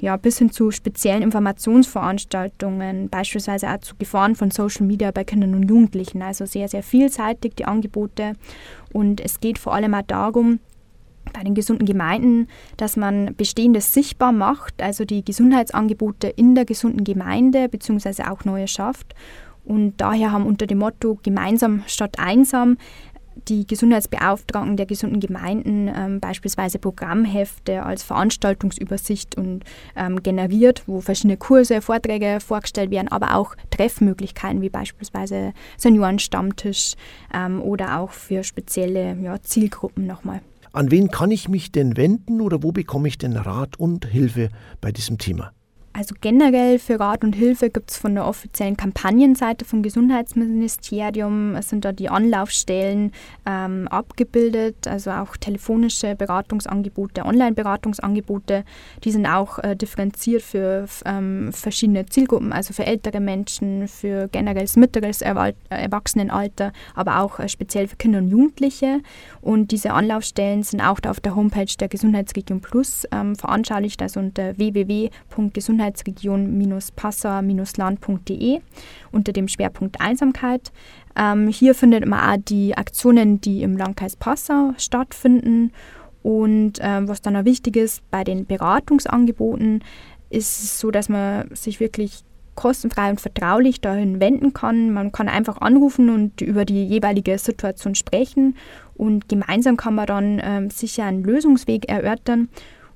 ja, 0.00 0.16
bis 0.16 0.38
hin 0.38 0.50
zu 0.50 0.70
speziellen 0.70 1.22
Informationsveranstaltungen, 1.22 3.08
beispielsweise 3.08 3.70
auch 3.70 3.78
zu 3.78 3.96
Gefahren 3.96 4.34
von 4.34 4.50
Social 4.50 4.86
Media 4.86 5.10
bei 5.10 5.24
Kindern 5.24 5.54
und 5.54 5.68
Jugendlichen. 5.68 6.22
Also 6.22 6.46
sehr, 6.46 6.68
sehr 6.68 6.82
vielseitig 6.82 7.54
die 7.56 7.64
Angebote. 7.64 8.34
Und 8.92 9.20
es 9.20 9.40
geht 9.40 9.58
vor 9.58 9.74
allem 9.74 9.94
auch 9.94 10.02
darum, 10.02 10.60
bei 11.32 11.42
den 11.42 11.54
gesunden 11.54 11.86
Gemeinden, 11.86 12.48
dass 12.76 12.96
man 12.96 13.34
Bestehendes 13.36 13.92
sichtbar 13.92 14.32
macht, 14.32 14.82
also 14.82 15.04
die 15.04 15.24
Gesundheitsangebote 15.24 16.28
in 16.28 16.54
der 16.54 16.64
gesunden 16.64 17.04
Gemeinde 17.04 17.68
bzw. 17.68 18.24
auch 18.24 18.44
neue 18.44 18.68
schafft. 18.68 19.14
Und 19.64 19.94
daher 19.98 20.32
haben 20.32 20.46
unter 20.46 20.66
dem 20.66 20.78
Motto 20.78 21.18
Gemeinsam 21.22 21.84
statt 21.86 22.16
einsam 22.18 22.76
die 23.48 23.66
Gesundheitsbeauftragten 23.66 24.76
der 24.76 24.86
gesunden 24.86 25.20
Gemeinden 25.20 25.88
ähm, 25.88 26.20
beispielsweise 26.20 26.78
Programmhefte 26.78 27.82
als 27.82 28.02
Veranstaltungsübersicht 28.02 29.36
und 29.36 29.64
ähm, 29.96 30.22
generiert, 30.22 30.82
wo 30.86 31.00
verschiedene 31.00 31.36
Kurse, 31.36 31.80
Vorträge 31.80 32.38
vorgestellt 32.40 32.90
werden, 32.90 33.08
aber 33.08 33.36
auch 33.36 33.54
Treffmöglichkeiten 33.70 34.60
wie 34.62 34.70
beispielsweise 34.70 35.52
Seniorenstammtisch 35.76 36.94
ähm, 37.34 37.60
oder 37.60 37.98
auch 37.98 38.10
für 38.10 38.44
spezielle 38.44 39.16
ja, 39.22 39.40
Zielgruppen 39.42 40.06
nochmal. 40.06 40.40
An 40.72 40.90
wen 40.90 41.10
kann 41.10 41.30
ich 41.30 41.48
mich 41.48 41.70
denn 41.70 41.96
wenden 41.96 42.40
oder 42.40 42.62
wo 42.62 42.72
bekomme 42.72 43.08
ich 43.08 43.18
denn 43.18 43.36
Rat 43.36 43.78
und 43.78 44.06
Hilfe 44.06 44.48
bei 44.80 44.90
diesem 44.90 45.18
Thema? 45.18 45.52
Also 45.94 46.14
generell 46.18 46.78
für 46.78 46.98
Rat 46.98 47.22
und 47.22 47.34
Hilfe 47.34 47.68
gibt 47.68 47.90
es 47.90 47.98
von 47.98 48.14
der 48.14 48.26
offiziellen 48.26 48.78
Kampagnenseite 48.78 49.66
vom 49.66 49.82
Gesundheitsministerium, 49.82 51.54
es 51.54 51.68
sind 51.68 51.84
da 51.84 51.92
die 51.92 52.08
Anlaufstellen 52.08 53.12
ähm, 53.44 53.88
abgebildet, 53.88 54.88
also 54.88 55.10
auch 55.10 55.36
telefonische 55.36 56.14
Beratungsangebote, 56.14 57.26
Online-Beratungsangebote. 57.26 58.64
Die 59.04 59.10
sind 59.10 59.26
auch 59.26 59.58
äh, 59.58 59.76
differenziert 59.76 60.40
für 60.40 60.86
ähm, 61.04 61.52
verschiedene 61.52 62.06
Zielgruppen, 62.06 62.54
also 62.54 62.72
für 62.72 62.86
ältere 62.86 63.20
Menschen, 63.20 63.86
für 63.86 64.28
generelles 64.28 64.76
mittleres 64.76 65.20
Erwachsenenalter, 65.20 66.72
aber 66.94 67.20
auch 67.20 67.38
äh, 67.38 67.50
speziell 67.50 67.86
für 67.86 67.96
Kinder 67.96 68.20
und 68.20 68.30
Jugendliche. 68.30 69.00
Und 69.42 69.72
diese 69.72 69.92
Anlaufstellen 69.92 70.62
sind 70.62 70.80
auch 70.80 71.00
auf 71.06 71.20
der 71.20 71.36
Homepage 71.36 71.66
der 71.78 71.88
Gesundheitsregion 71.88 72.62
Plus 72.62 73.06
ähm, 73.12 73.36
veranschaulicht, 73.36 74.00
also 74.00 74.20
unter 74.20 74.56
www.gesundheitsregion 74.56 75.81
Gesundheitsregion-passau-land.de 75.82 78.60
unter 79.10 79.32
dem 79.32 79.48
Schwerpunkt 79.48 80.00
Einsamkeit. 80.00 80.70
Ähm, 81.16 81.48
hier 81.48 81.74
findet 81.74 82.06
man 82.06 82.20
auch 82.20 82.36
die 82.42 82.76
Aktionen, 82.76 83.40
die 83.40 83.62
im 83.62 83.76
Landkreis 83.76 84.14
Passau 84.16 84.74
stattfinden. 84.78 85.72
Und 86.22 86.74
ähm, 86.80 87.08
was 87.08 87.20
dann 87.20 87.36
auch 87.36 87.44
wichtig 87.44 87.76
ist, 87.76 88.08
bei 88.10 88.22
den 88.22 88.46
Beratungsangeboten 88.46 89.82
ist 90.30 90.62
es 90.62 90.78
so, 90.80 90.92
dass 90.92 91.08
man 91.08 91.52
sich 91.54 91.80
wirklich 91.80 92.22
kostenfrei 92.54 93.10
und 93.10 93.20
vertraulich 93.20 93.80
dahin 93.80 94.20
wenden 94.20 94.52
kann. 94.52 94.92
Man 94.92 95.10
kann 95.10 95.28
einfach 95.28 95.60
anrufen 95.60 96.10
und 96.10 96.40
über 96.42 96.64
die 96.64 96.84
jeweilige 96.84 97.38
Situation 97.38 97.94
sprechen 97.94 98.56
und 98.94 99.28
gemeinsam 99.28 99.76
kann 99.76 99.94
man 99.94 100.06
dann 100.06 100.40
ähm, 100.42 100.70
sicher 100.70 101.04
einen 101.04 101.24
Lösungsweg 101.24 101.88
erörtern 101.88 102.48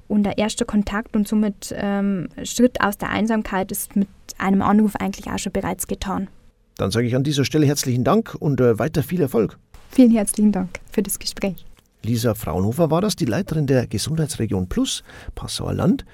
und 0.08 0.22
der 0.22 0.38
erste 0.38 0.64
Kontakt 0.64 1.16
und 1.16 1.28
somit 1.28 1.74
ähm, 1.76 2.28
Schritt 2.44 2.80
aus 2.80 2.98
der 2.98 3.10
Einsamkeit 3.10 3.72
ist 3.72 3.96
mit 3.96 4.08
einem 4.38 4.62
Anruf 4.62 4.96
eigentlich 4.96 5.26
auch 5.26 5.38
schon 5.38 5.52
bereits 5.52 5.86
getan. 5.86 6.28
Dann 6.76 6.90
sage 6.90 7.06
ich 7.06 7.16
an 7.16 7.24
dieser 7.24 7.44
Stelle 7.44 7.66
herzlichen 7.66 8.04
Dank 8.04 8.36
und 8.38 8.60
äh, 8.60 8.78
weiter 8.78 9.02
viel 9.02 9.20
Erfolg. 9.20 9.58
Vielen 9.90 10.10
herzlichen 10.10 10.52
Dank 10.52 10.80
für 10.90 11.02
das 11.02 11.18
Gespräch. 11.18 11.64
Lisa 12.02 12.34
Fraunhofer 12.34 12.90
war 12.90 13.00
das, 13.00 13.16
die 13.16 13.24
Leiterin 13.24 13.66
der 13.66 13.86
Gesundheitsregion 13.86 14.68
Plus, 14.68 15.02
Passauer 15.34 15.74
Land. 15.74 16.04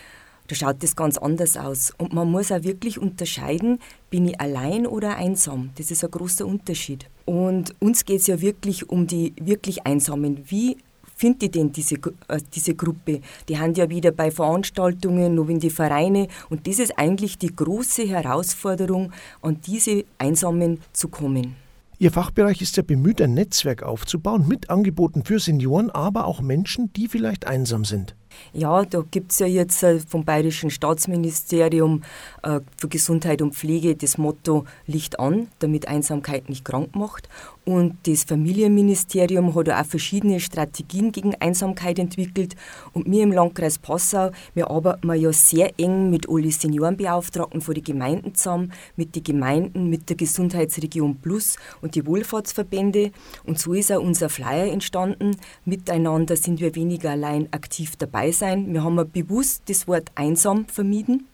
da 0.48 0.54
schaut 0.54 0.82
das 0.82 0.94
ganz 0.94 1.18
anders 1.18 1.56
aus. 1.56 1.92
Und 1.98 2.12
man 2.12 2.30
muss 2.30 2.52
auch 2.52 2.62
wirklich 2.62 2.98
unterscheiden, 2.98 3.80
bin 4.10 4.28
ich 4.28 4.40
allein 4.40 4.86
oder 4.86 5.16
einsam. 5.16 5.70
Das 5.76 5.90
ist 5.90 6.04
ein 6.04 6.10
großer 6.10 6.46
Unterschied. 6.46 7.08
Und 7.24 7.74
uns 7.80 8.04
geht 8.04 8.20
es 8.20 8.28
ja 8.28 8.40
wirklich 8.40 8.88
um 8.88 9.06
die 9.06 9.34
wirklich 9.40 9.86
Einsamen. 9.86 10.44
Wie 10.48 10.76
finde 11.16 11.46
ich 11.46 11.52
denn 11.52 11.72
diese, 11.72 11.96
äh, 12.28 12.38
diese 12.54 12.74
Gruppe? 12.74 13.20
Die 13.48 13.58
haben 13.58 13.74
ja 13.74 13.90
wieder 13.90 14.12
bei 14.12 14.30
Veranstaltungen, 14.30 15.34
noch 15.34 15.48
in 15.48 15.58
die 15.58 15.70
Vereine 15.70 16.28
und 16.48 16.66
das 16.68 16.78
ist 16.78 16.96
eigentlich 16.96 17.38
die 17.38 17.54
große 17.54 18.06
Herausforderung, 18.06 19.12
an 19.42 19.60
diese 19.66 20.04
Einsamen 20.18 20.80
zu 20.92 21.08
kommen. 21.08 21.56
Ihr 21.98 22.12
Fachbereich 22.12 22.60
ist 22.60 22.76
ja 22.76 22.82
bemüht, 22.82 23.22
ein 23.22 23.32
Netzwerk 23.32 23.82
aufzubauen 23.82 24.46
mit 24.46 24.68
Angeboten 24.68 25.24
für 25.24 25.40
Senioren, 25.40 25.90
aber 25.90 26.26
auch 26.26 26.42
Menschen, 26.42 26.92
die 26.92 27.08
vielleicht 27.08 27.46
einsam 27.46 27.86
sind. 27.86 28.14
Ja, 28.52 28.84
da 28.84 29.04
gibt 29.10 29.32
es 29.32 29.38
ja 29.38 29.46
jetzt 29.46 29.82
äh, 29.82 30.00
vom 30.00 30.24
Bayerischen 30.24 30.70
Staatsministerium 30.70 32.02
äh, 32.42 32.60
für 32.76 32.88
Gesundheit 32.88 33.42
und 33.42 33.54
Pflege 33.54 33.96
das 33.96 34.18
Motto 34.18 34.64
Licht 34.86 35.18
an, 35.18 35.48
damit 35.58 35.88
Einsamkeit 35.88 36.48
nicht 36.48 36.64
krank 36.64 36.94
macht. 36.94 37.28
Und 37.66 37.96
das 38.06 38.22
Familienministerium 38.22 39.52
hat 39.56 39.68
auch 39.68 39.84
verschiedene 39.84 40.38
Strategien 40.38 41.10
gegen 41.10 41.34
Einsamkeit 41.40 41.98
entwickelt. 41.98 42.54
Und 42.92 43.10
wir 43.10 43.24
im 43.24 43.32
Landkreis 43.32 43.78
Passau, 43.78 44.30
wir 44.54 44.70
arbeiten 44.70 45.12
ja 45.14 45.32
sehr 45.32 45.72
eng 45.76 46.08
mit 46.08 46.28
allen 46.28 46.52
Seniorenbeauftragten 46.52 47.60
von 47.60 47.74
den 47.74 47.82
Gemeinden 47.82 48.36
zusammen, 48.36 48.72
mit 48.94 49.16
den 49.16 49.24
Gemeinden, 49.24 49.90
mit 49.90 50.08
der 50.08 50.16
Gesundheitsregion 50.16 51.16
Plus 51.16 51.56
und 51.82 51.96
die 51.96 52.06
Wohlfahrtsverbände. 52.06 53.10
Und 53.44 53.58
so 53.58 53.72
ist 53.72 53.90
auch 53.90 54.00
unser 54.00 54.28
Flyer 54.28 54.72
entstanden. 54.72 55.36
Miteinander 55.64 56.36
sind 56.36 56.60
wir 56.60 56.76
weniger 56.76 57.10
allein 57.10 57.52
aktiv 57.52 57.96
dabei 57.96 58.25
sein. 58.32 58.72
Wir 58.72 58.84
haben 58.84 59.10
bewusst 59.10 59.62
das 59.66 59.86
Wort 59.88 60.10
einsam 60.14 60.66
vermieden, 60.66 61.26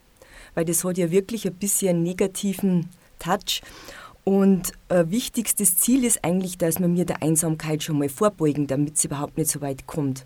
weil 0.55 0.65
das 0.65 0.85
hat 0.85 0.99
ja 0.99 1.11
wirklich 1.11 1.47
ein 1.47 1.55
bisschen 1.55 1.91
einen 1.91 2.03
negativen 2.03 2.89
Touch. 3.19 3.63
Und 4.25 4.73
äh, 4.89 5.05
wichtigstes 5.09 5.79
Ziel 5.79 6.05
ist 6.05 6.25
eigentlich, 6.25 6.57
dass 6.57 6.79
wir 6.79 6.89
mir 6.89 7.05
der 7.05 7.23
Einsamkeit 7.23 7.83
schon 7.83 7.99
mal 7.99 8.09
vorbeugen, 8.09 8.67
damit 8.67 8.97
es 8.97 9.05
überhaupt 9.05 9.37
nicht 9.37 9.51
so 9.51 9.61
weit 9.61 9.87
kommt. 9.87 10.25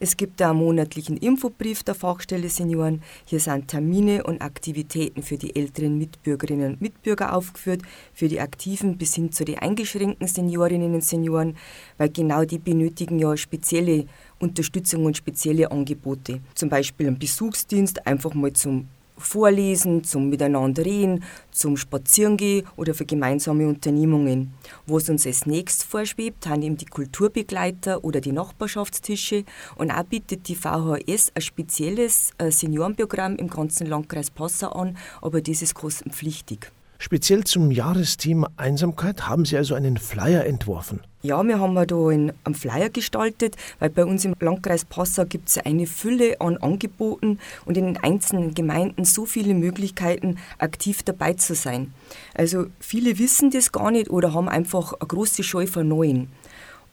Es 0.00 0.16
gibt 0.16 0.40
da 0.40 0.50
einen 0.50 0.58
monatlichen 0.58 1.16
Infobrief 1.16 1.82
der 1.82 1.94
Fachstelle 1.94 2.48
Senioren. 2.48 3.02
Hier 3.26 3.40
sind 3.40 3.68
Termine 3.68 4.24
und 4.24 4.42
Aktivitäten 4.42 5.22
für 5.22 5.36
die 5.36 5.54
älteren 5.54 5.98
Mitbürgerinnen 5.98 6.74
und 6.74 6.80
Mitbürger 6.80 7.34
aufgeführt, 7.34 7.82
für 8.12 8.28
die 8.28 8.40
aktiven 8.40 8.96
bis 8.96 9.14
hin 9.14 9.30
zu 9.30 9.44
den 9.44 9.58
eingeschränkten 9.58 10.26
Seniorinnen 10.26 10.94
und 10.94 11.04
Senioren, 11.04 11.56
weil 11.98 12.10
genau 12.10 12.44
die 12.44 12.58
benötigen 12.58 13.18
ja 13.18 13.36
spezielle 13.36 14.06
Unterstützung 14.38 15.04
und 15.04 15.16
spezielle 15.16 15.70
Angebote. 15.70 16.40
Zum 16.54 16.68
Beispiel 16.68 17.06
einen 17.06 17.18
Besuchsdienst, 17.18 18.06
einfach 18.06 18.34
mal 18.34 18.52
zum 18.52 18.88
Vorlesen, 19.16 20.02
zum 20.02 20.28
Miteinander 20.28 20.84
reden, 20.84 21.22
zum 21.52 21.76
Spazierengehen 21.76 22.66
oder 22.76 22.94
für 22.94 23.06
gemeinsame 23.06 23.68
Unternehmungen. 23.68 24.52
Was 24.86 25.08
uns 25.08 25.26
als 25.26 25.46
nächstes 25.46 25.84
vorschwebt, 25.84 26.46
haben 26.46 26.62
eben 26.62 26.76
die 26.76 26.86
Kulturbegleiter 26.86 28.02
oder 28.02 28.20
die 28.20 28.32
Nachbarschaftstische 28.32 29.44
und 29.76 29.92
auch 29.92 30.04
bietet 30.04 30.48
die 30.48 30.56
VHS 30.56 31.32
ein 31.34 31.42
spezielles 31.42 32.32
äh, 32.38 32.50
Seniorenprogramm 32.50 33.36
im 33.36 33.48
ganzen 33.48 33.86
Landkreis 33.86 34.30
Passau 34.30 34.70
an, 34.70 34.96
aber 35.22 35.40
das 35.40 35.62
ist 35.62 35.74
kostenpflichtig. 35.74 36.72
Speziell 37.04 37.44
zum 37.44 37.70
Jahresthema 37.70 38.48
Einsamkeit 38.56 39.28
haben 39.28 39.44
Sie 39.44 39.58
also 39.58 39.74
einen 39.74 39.98
Flyer 39.98 40.46
entworfen. 40.46 41.00
Ja, 41.20 41.42
wir 41.46 41.60
haben 41.60 41.74
da 41.74 42.08
einen 42.08 42.54
Flyer 42.54 42.88
gestaltet, 42.88 43.56
weil 43.78 43.90
bei 43.90 44.06
uns 44.06 44.24
im 44.24 44.34
Landkreis 44.40 44.86
Passau 44.86 45.26
gibt 45.26 45.50
es 45.50 45.58
eine 45.58 45.86
Fülle 45.86 46.40
an 46.40 46.56
Angeboten 46.56 47.40
und 47.66 47.76
in 47.76 47.84
den 47.84 47.98
einzelnen 47.98 48.54
Gemeinden 48.54 49.04
so 49.04 49.26
viele 49.26 49.52
Möglichkeiten, 49.52 50.38
aktiv 50.56 51.02
dabei 51.02 51.34
zu 51.34 51.54
sein. 51.54 51.92
Also 52.32 52.68
viele 52.80 53.18
wissen 53.18 53.50
das 53.50 53.70
gar 53.70 53.90
nicht 53.90 54.08
oder 54.08 54.32
haben 54.32 54.48
einfach 54.48 54.94
eine 54.94 55.06
große 55.06 55.42
Scheu 55.42 55.66
vor 55.66 55.84
Neuen. 55.84 56.28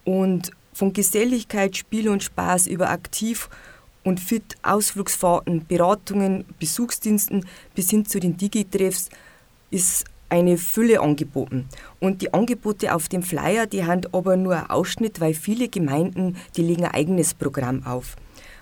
Und 0.03 0.51
von 0.73 0.91
Geselligkeit, 0.91 1.77
Spiel 1.77 2.09
und 2.09 2.21
Spaß 2.21 2.67
über 2.67 2.89
aktiv 2.89 3.49
und 4.03 4.19
fit 4.19 4.57
Ausflugsfahrten, 4.61 5.67
Beratungen, 5.67 6.43
Besuchsdiensten 6.59 7.45
bis 7.75 7.89
hin 7.89 8.05
zu 8.05 8.19
den 8.19 8.35
Digitreffs 8.35 9.09
ist 9.71 10.05
eine 10.31 10.57
Fülle 10.57 11.01
angeboten. 11.01 11.67
Und 11.99 12.21
die 12.21 12.33
Angebote 12.33 12.95
auf 12.95 13.09
dem 13.09 13.21
Flyer, 13.21 13.67
die 13.67 13.83
haben 13.85 14.03
aber 14.13 14.37
nur 14.37 14.55
ein 14.55 14.69
Ausschnitt, 14.69 15.19
weil 15.19 15.33
viele 15.33 15.67
Gemeinden, 15.67 16.37
die 16.55 16.61
legen 16.61 16.85
ein 16.85 16.93
eigenes 16.93 17.33
Programm 17.33 17.85
auf. 17.85 18.15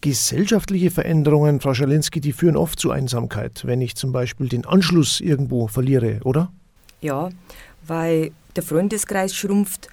Gesellschaftliche 0.00 0.90
Veränderungen, 0.90 1.60
Frau 1.60 1.74
Schalinski, 1.74 2.20
die 2.22 2.32
führen 2.32 2.56
oft 2.56 2.80
zu 2.80 2.90
Einsamkeit, 2.90 3.66
wenn 3.66 3.82
ich 3.82 3.96
zum 3.96 4.12
Beispiel 4.12 4.48
den 4.48 4.64
Anschluss 4.64 5.20
irgendwo 5.20 5.66
verliere, 5.66 6.20
oder? 6.24 6.50
Ja, 7.02 7.28
weil 7.86 8.30
der 8.56 8.62
Freundeskreis 8.62 9.34
schrumpft, 9.34 9.88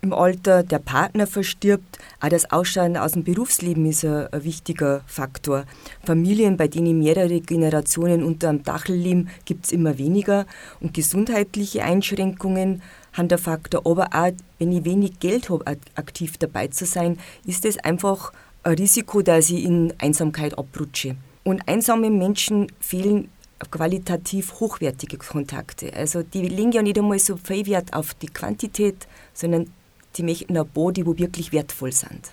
im 0.00 0.12
Alter, 0.12 0.62
der 0.62 0.78
Partner 0.78 1.26
verstirbt, 1.26 1.98
auch 2.20 2.28
das 2.28 2.50
Ausscheiden 2.50 2.96
aus 2.96 3.12
dem 3.12 3.24
Berufsleben 3.24 3.84
ist 3.86 4.04
ein, 4.04 4.28
wichtiger 4.32 5.02
Faktor. 5.06 5.64
Familien, 6.04 6.56
bei 6.56 6.68
denen 6.68 6.98
mehrere 6.98 7.40
Generationen 7.40 8.22
unter 8.22 8.48
einem 8.48 8.62
Dach 8.62 8.86
leben, 8.86 9.28
gibt 9.44 9.66
es 9.66 9.72
immer 9.72 9.98
weniger 9.98 10.46
und 10.80 10.94
gesundheitliche 10.94 11.82
Einschränkungen 11.82 12.82
haben 13.12 13.28
der 13.28 13.38
Faktor. 13.38 13.86
Aber 13.86 14.08
auch, 14.12 14.32
wenn 14.58 14.72
ich 14.72 14.84
wenig 14.84 15.18
Geld 15.18 15.50
habe, 15.50 15.64
aktiv 15.96 16.38
dabei 16.38 16.68
zu 16.68 16.86
sein, 16.86 17.18
ist 17.44 17.64
es 17.64 17.78
einfach 17.78 18.32
ein 18.62 18.74
Risiko, 18.74 19.22
dass 19.22 19.50
ich 19.50 19.64
in 19.64 19.92
Einsamkeit 19.98 20.56
abrutsche. 20.56 21.16
Und 21.42 21.66
einsame 21.66 22.10
Menschen 22.10 22.68
fehlen 22.78 23.30
qualitativ 23.70 24.60
hochwertige 24.60 25.18
Kontakte. 25.18 25.92
Also 25.94 26.22
die 26.22 26.42
legen 26.42 26.72
ja 26.72 26.82
nicht 26.82 26.98
einmal 26.98 27.18
so 27.18 27.36
viel 27.36 27.66
Wert 27.66 27.92
auf 27.92 28.14
die 28.14 28.28
Quantität, 28.28 29.08
sondern 29.34 29.72
die 30.16 30.22
möchten 30.22 30.56
ein 30.56 30.68
Body, 30.68 31.06
wo 31.06 31.16
wirklich 31.18 31.52
wertvoll 31.52 31.92
sind. 31.92 32.32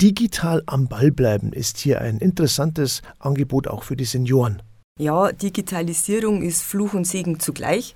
Digital 0.00 0.62
am 0.66 0.88
Ball 0.88 1.10
bleiben 1.10 1.52
ist 1.52 1.78
hier 1.78 2.00
ein 2.00 2.18
interessantes 2.18 3.00
Angebot 3.18 3.66
auch 3.66 3.82
für 3.82 3.96
die 3.96 4.04
Senioren. 4.04 4.62
Ja, 4.98 5.32
Digitalisierung 5.32 6.42
ist 6.42 6.62
Fluch 6.62 6.94
und 6.94 7.06
Segen 7.06 7.40
zugleich. 7.40 7.94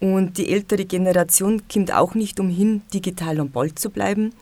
Und 0.00 0.38
die 0.38 0.50
ältere 0.50 0.86
Generation 0.86 1.62
kommt 1.70 1.92
auch 1.92 2.14
nicht 2.14 2.40
umhin, 2.40 2.82
digital 2.94 3.38
am 3.38 3.50
Ball 3.50 3.74
zu 3.74 3.90
bleiben. 3.90 4.32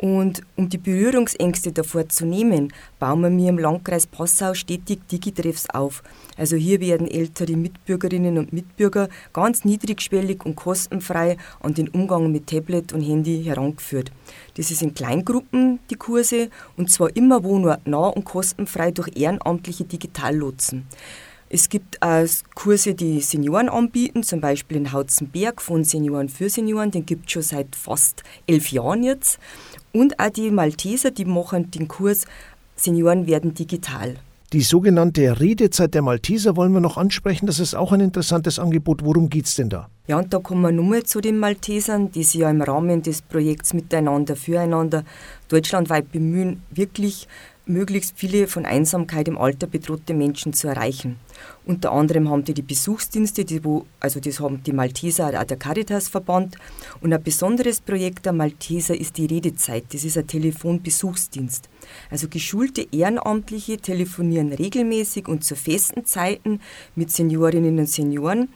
Und 0.00 0.40
um 0.56 0.70
die 0.70 0.78
Berührungsängste 0.78 1.72
davor 1.72 2.08
zu 2.08 2.24
nehmen, 2.24 2.72
bauen 2.98 3.20
wir 3.20 3.28
mir 3.28 3.50
im 3.50 3.58
Landkreis 3.58 4.06
Passau 4.06 4.54
stetig 4.54 5.06
Digitreffs 5.08 5.68
auf. 5.68 6.02
Also 6.38 6.56
hier 6.56 6.80
werden 6.80 7.06
ältere 7.06 7.54
Mitbürgerinnen 7.54 8.38
und 8.38 8.50
Mitbürger 8.50 9.10
ganz 9.34 9.66
niedrigschwellig 9.66 10.46
und 10.46 10.56
kostenfrei 10.56 11.36
an 11.60 11.74
den 11.74 11.90
Umgang 11.90 12.32
mit 12.32 12.46
Tablet 12.46 12.94
und 12.94 13.02
Handy 13.02 13.44
herangeführt. 13.44 14.10
Das 14.56 14.70
ist 14.70 14.80
in 14.80 14.94
Kleingruppen 14.94 15.80
die 15.90 15.96
Kurse 15.96 16.48
und 16.78 16.90
zwar 16.90 17.14
immer 17.14 17.44
wohnortnah 17.44 18.08
und 18.08 18.24
kostenfrei 18.24 18.92
durch 18.92 19.10
ehrenamtliche 19.14 19.84
Digitallotsen. 19.84 20.86
Es 21.52 21.68
gibt 21.68 22.00
auch 22.00 22.26
Kurse, 22.54 22.94
die 22.94 23.20
Senioren 23.20 23.68
anbieten, 23.68 24.22
zum 24.22 24.40
Beispiel 24.40 24.76
in 24.76 24.92
Hauzenberg 24.92 25.60
von 25.60 25.82
Senioren 25.82 26.28
für 26.28 26.48
Senioren, 26.48 26.92
den 26.92 27.04
gibt 27.04 27.26
es 27.26 27.32
schon 27.32 27.42
seit 27.42 27.74
fast 27.74 28.22
elf 28.46 28.70
Jahren 28.70 29.02
jetzt. 29.02 29.40
Und 29.92 30.20
auch 30.20 30.30
die 30.30 30.52
Malteser, 30.52 31.10
die 31.10 31.24
machen 31.24 31.72
den 31.72 31.88
Kurs 31.88 32.24
Senioren 32.76 33.26
werden 33.26 33.52
digital. 33.52 34.14
Die 34.52 34.62
sogenannte 34.62 35.40
Redezeit 35.40 35.94
der 35.94 36.02
Malteser 36.02 36.54
wollen 36.54 36.72
wir 36.72 36.80
noch 36.80 36.96
ansprechen. 36.96 37.46
Das 37.46 37.58
ist 37.58 37.74
auch 37.74 37.90
ein 37.90 38.00
interessantes 38.00 38.60
Angebot. 38.60 39.04
Worum 39.04 39.28
geht 39.28 39.46
es 39.46 39.56
denn 39.56 39.70
da? 39.70 39.88
Ja, 40.06 40.18
und 40.18 40.32
da 40.32 40.38
kommen 40.38 40.62
wir 40.62 40.72
nochmal 40.72 41.02
zu 41.02 41.20
den 41.20 41.38
Maltesern, 41.38 42.12
die 42.12 42.22
sich 42.22 42.40
ja 42.40 42.50
im 42.50 42.62
Rahmen 42.62 43.02
des 43.02 43.22
Projekts 43.22 43.74
Miteinander, 43.74 44.36
Füreinander 44.36 45.04
deutschlandweit 45.48 46.10
bemühen, 46.12 46.62
wirklich 46.70 47.28
möglichst 47.66 48.14
viele 48.16 48.46
von 48.46 48.64
Einsamkeit 48.64 49.28
im 49.28 49.38
Alter 49.38 49.66
bedrohte 49.66 50.14
Menschen 50.14 50.52
zu 50.52 50.68
erreichen. 50.68 51.16
Unter 51.64 51.92
anderem 51.92 52.28
haben 52.28 52.44
die 52.44 52.54
die 52.54 52.62
Besuchsdienste, 52.62 53.44
die 53.44 53.64
wo, 53.64 53.86
also 54.00 54.20
das 54.20 54.40
haben 54.40 54.62
die 54.62 54.72
Malteser, 54.72 55.28
auch 55.40 55.44
der 55.44 55.56
Caritas-Verband. 55.56 56.56
Und 57.00 57.12
ein 57.12 57.22
besonderes 57.22 57.80
Projekt 57.80 58.26
der 58.26 58.32
Malteser 58.32 58.98
ist 58.98 59.16
die 59.16 59.26
Redezeit. 59.26 59.84
Das 59.92 60.04
ist 60.04 60.18
ein 60.18 60.26
Telefonbesuchsdienst. 60.26 61.68
Also 62.10 62.28
geschulte 62.28 62.86
Ehrenamtliche 62.92 63.76
telefonieren 63.76 64.52
regelmäßig 64.52 65.28
und 65.28 65.44
zu 65.44 65.54
festen 65.56 66.04
Zeiten 66.04 66.60
mit 66.94 67.10
Seniorinnen 67.10 67.78
und 67.78 67.88
Senioren, 67.88 68.48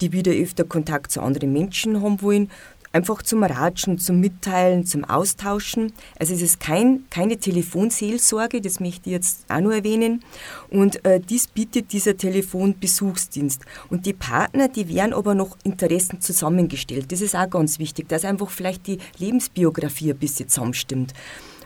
die 0.00 0.12
wieder 0.12 0.32
öfter 0.32 0.64
Kontakt 0.64 1.12
zu 1.12 1.20
anderen 1.20 1.52
Menschen 1.52 2.02
haben 2.02 2.20
wollen 2.22 2.50
einfach 2.92 3.22
zum 3.22 3.42
Ratschen, 3.42 3.98
zum 3.98 4.20
Mitteilen, 4.20 4.86
zum 4.86 5.04
Austauschen. 5.04 5.92
Also 6.18 6.34
es 6.34 6.42
ist 6.42 6.60
kein, 6.60 7.04
keine 7.10 7.38
Telefonseelsorge, 7.38 8.60
das 8.60 8.80
möchte 8.80 9.08
ich 9.08 9.12
jetzt 9.12 9.44
auch 9.48 9.60
nur 9.60 9.74
erwähnen. 9.74 10.22
Und 10.70 11.04
äh, 11.04 11.20
dies 11.20 11.46
bietet 11.46 11.92
dieser 11.92 12.16
Telefonbesuchsdienst. 12.16 13.62
Und 13.90 14.06
die 14.06 14.12
Partner, 14.12 14.68
die 14.68 14.88
werden 14.88 15.14
aber 15.14 15.34
noch 15.34 15.56
Interessen 15.64 16.20
zusammengestellt. 16.20 17.10
Das 17.12 17.20
ist 17.20 17.34
auch 17.34 17.48
ganz 17.48 17.78
wichtig, 17.78 18.08
dass 18.08 18.24
einfach 18.24 18.50
vielleicht 18.50 18.86
die 18.86 18.98
Lebensbiografie 19.18 20.12
ein 20.12 20.18
bisschen 20.18 20.48
zusammenstimmt. 20.48 21.14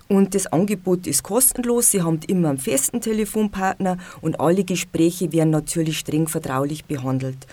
Und 0.09 0.37
das 0.37 0.47
Angebot 0.47 1.07
ist 1.07 1.25
kostenlos. 1.25 1.91
Sie 1.91 2.03
haben 2.03 2.21
immer 2.29 2.51
einen 2.51 2.59
festen 2.59 3.01
Telefonpartner 3.01 3.99
und 4.21 4.39
alle 4.39 4.63
Gespräche 4.63 5.33
werden 5.33 5.51
natürlich 5.51 5.99
streng 5.99 6.29
vertraulich 6.29 6.85
behandelt. 6.85 7.47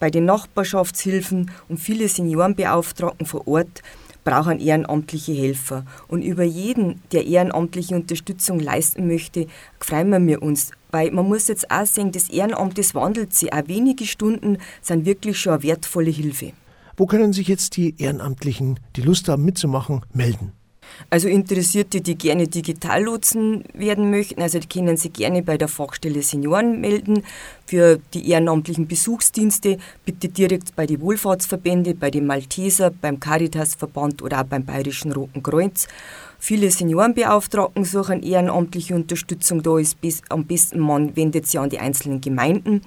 bei 0.00 0.10
den 0.10 0.26
Nachbarschaftshilfen 0.26 1.50
und 1.68 1.78
viele 1.78 2.08
Seniorenbeauftragten 2.08 3.26
vor 3.26 3.46
Ort, 3.46 3.82
brauchen 4.24 4.60
ehrenamtliche 4.60 5.32
Helfer. 5.32 5.84
Und 6.08 6.22
über 6.22 6.44
jeden, 6.44 7.02
der 7.12 7.26
ehrenamtliche 7.26 7.94
Unterstützung 7.94 8.60
leisten 8.60 9.06
möchte, 9.06 9.46
freuen 9.78 10.26
wir 10.26 10.42
uns. 10.42 10.70
Weil 10.90 11.10
man 11.12 11.28
muss 11.28 11.48
jetzt 11.48 11.70
auch 11.70 11.86
sehen, 11.86 12.12
das 12.12 12.28
Ehrenamt, 12.28 12.78
das 12.78 12.94
wandelt 12.94 13.32
sich. 13.32 13.52
Auch 13.52 13.66
wenige 13.66 14.06
Stunden 14.06 14.58
sind 14.82 15.06
wirklich 15.06 15.38
schon 15.38 15.54
eine 15.54 15.62
wertvolle 15.62 16.10
Hilfe. 16.10 16.52
Wo 16.96 17.06
können 17.06 17.32
sich 17.32 17.48
jetzt 17.48 17.76
die 17.76 17.94
Ehrenamtlichen, 17.98 18.78
die 18.96 19.02
Lust 19.02 19.28
haben 19.28 19.44
mitzumachen, 19.44 20.02
melden? 20.12 20.52
Also 21.08 21.28
Interessierte, 21.28 22.00
die 22.00 22.16
gerne 22.16 22.46
Digitallotsen 22.48 23.64
werden 23.74 24.10
möchten, 24.10 24.42
also 24.42 24.58
die 24.58 24.68
können 24.68 24.96
sich 24.96 25.12
gerne 25.12 25.42
bei 25.42 25.58
der 25.58 25.68
Fachstelle 25.68 26.22
Senioren 26.22 26.80
melden. 26.80 27.22
Für 27.66 27.98
die 28.14 28.28
ehrenamtlichen 28.28 28.86
Besuchsdienste 28.86 29.78
bitte 30.04 30.28
direkt 30.28 30.74
bei 30.76 30.86
den 30.86 31.00
Wohlfahrtsverbände, 31.00 31.94
bei 31.94 32.10
den 32.10 32.26
Malteser, 32.26 32.90
beim 32.90 33.20
Caritasverband 33.20 34.22
oder 34.22 34.40
auch 34.40 34.44
beim 34.44 34.64
Bayerischen 34.64 35.12
Roten 35.12 35.42
Kreuz. 35.42 35.86
Viele 36.42 36.70
Seniorenbeauftragten 36.70 37.84
suchen 37.84 38.22
ehrenamtliche 38.22 38.94
Unterstützung. 38.94 39.62
Da 39.62 39.78
ist 39.78 39.98
am 40.30 40.46
besten, 40.46 40.80
man 40.80 41.14
wendet 41.14 41.46
sich 41.46 41.60
an 41.60 41.68
die 41.68 41.78
einzelnen 41.78 42.22
Gemeinden. 42.22 42.80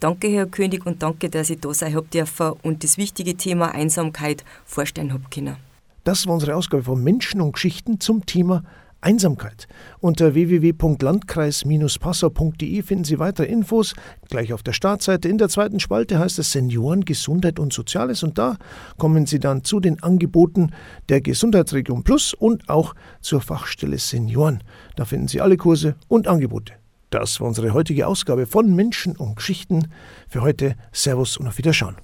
Danke, 0.00 0.28
Herr 0.28 0.46
König, 0.46 0.84
und 0.84 1.02
danke, 1.02 1.30
dass 1.30 1.48
ich 1.48 1.60
da 1.60 1.72
sein 1.72 1.94
habe 1.94 2.06
dürfen 2.06 2.52
und 2.62 2.84
das 2.84 2.98
wichtige 2.98 3.36
Thema 3.36 3.72
Einsamkeit 3.72 4.44
vorstellen 4.64 5.12
habe 5.12 5.24
können. 5.30 5.56
Das 6.04 6.26
war 6.26 6.34
unsere 6.34 6.54
Ausgabe 6.54 6.82
von 6.82 7.02
Menschen 7.02 7.40
und 7.40 7.52
Geschichten 7.52 7.98
zum 8.00 8.26
Thema 8.26 8.62
Einsamkeit. 9.06 9.66
Unter 10.00 10.34
www.landkreis-passau.de 10.34 12.82
finden 12.82 13.04
Sie 13.04 13.20
weitere 13.20 13.46
Infos. 13.46 13.94
Gleich 14.28 14.52
auf 14.52 14.64
der 14.64 14.72
Startseite 14.72 15.28
in 15.28 15.38
der 15.38 15.48
zweiten 15.48 15.78
Spalte 15.78 16.18
heißt 16.18 16.40
es 16.40 16.50
Senioren, 16.50 17.04
Gesundheit 17.04 17.60
und 17.60 17.72
Soziales 17.72 18.24
und 18.24 18.36
da 18.36 18.56
kommen 18.98 19.26
Sie 19.26 19.38
dann 19.38 19.62
zu 19.62 19.78
den 19.78 20.02
Angeboten 20.02 20.72
der 21.08 21.20
Gesundheitsregion 21.20 22.02
Plus 22.02 22.34
und 22.34 22.68
auch 22.68 22.96
zur 23.20 23.40
Fachstelle 23.40 23.98
Senioren. 23.98 24.64
Da 24.96 25.04
finden 25.04 25.28
Sie 25.28 25.40
alle 25.40 25.56
Kurse 25.56 25.94
und 26.08 26.26
Angebote. 26.26 26.72
Das 27.10 27.40
war 27.40 27.46
unsere 27.46 27.74
heutige 27.74 28.08
Ausgabe 28.08 28.46
von 28.46 28.74
Menschen 28.74 29.16
und 29.16 29.36
Geschichten. 29.36 29.86
Für 30.28 30.42
heute 30.42 30.74
Servus 30.90 31.36
und 31.36 31.46
auf 31.46 31.58
Wiederschauen. 31.58 31.94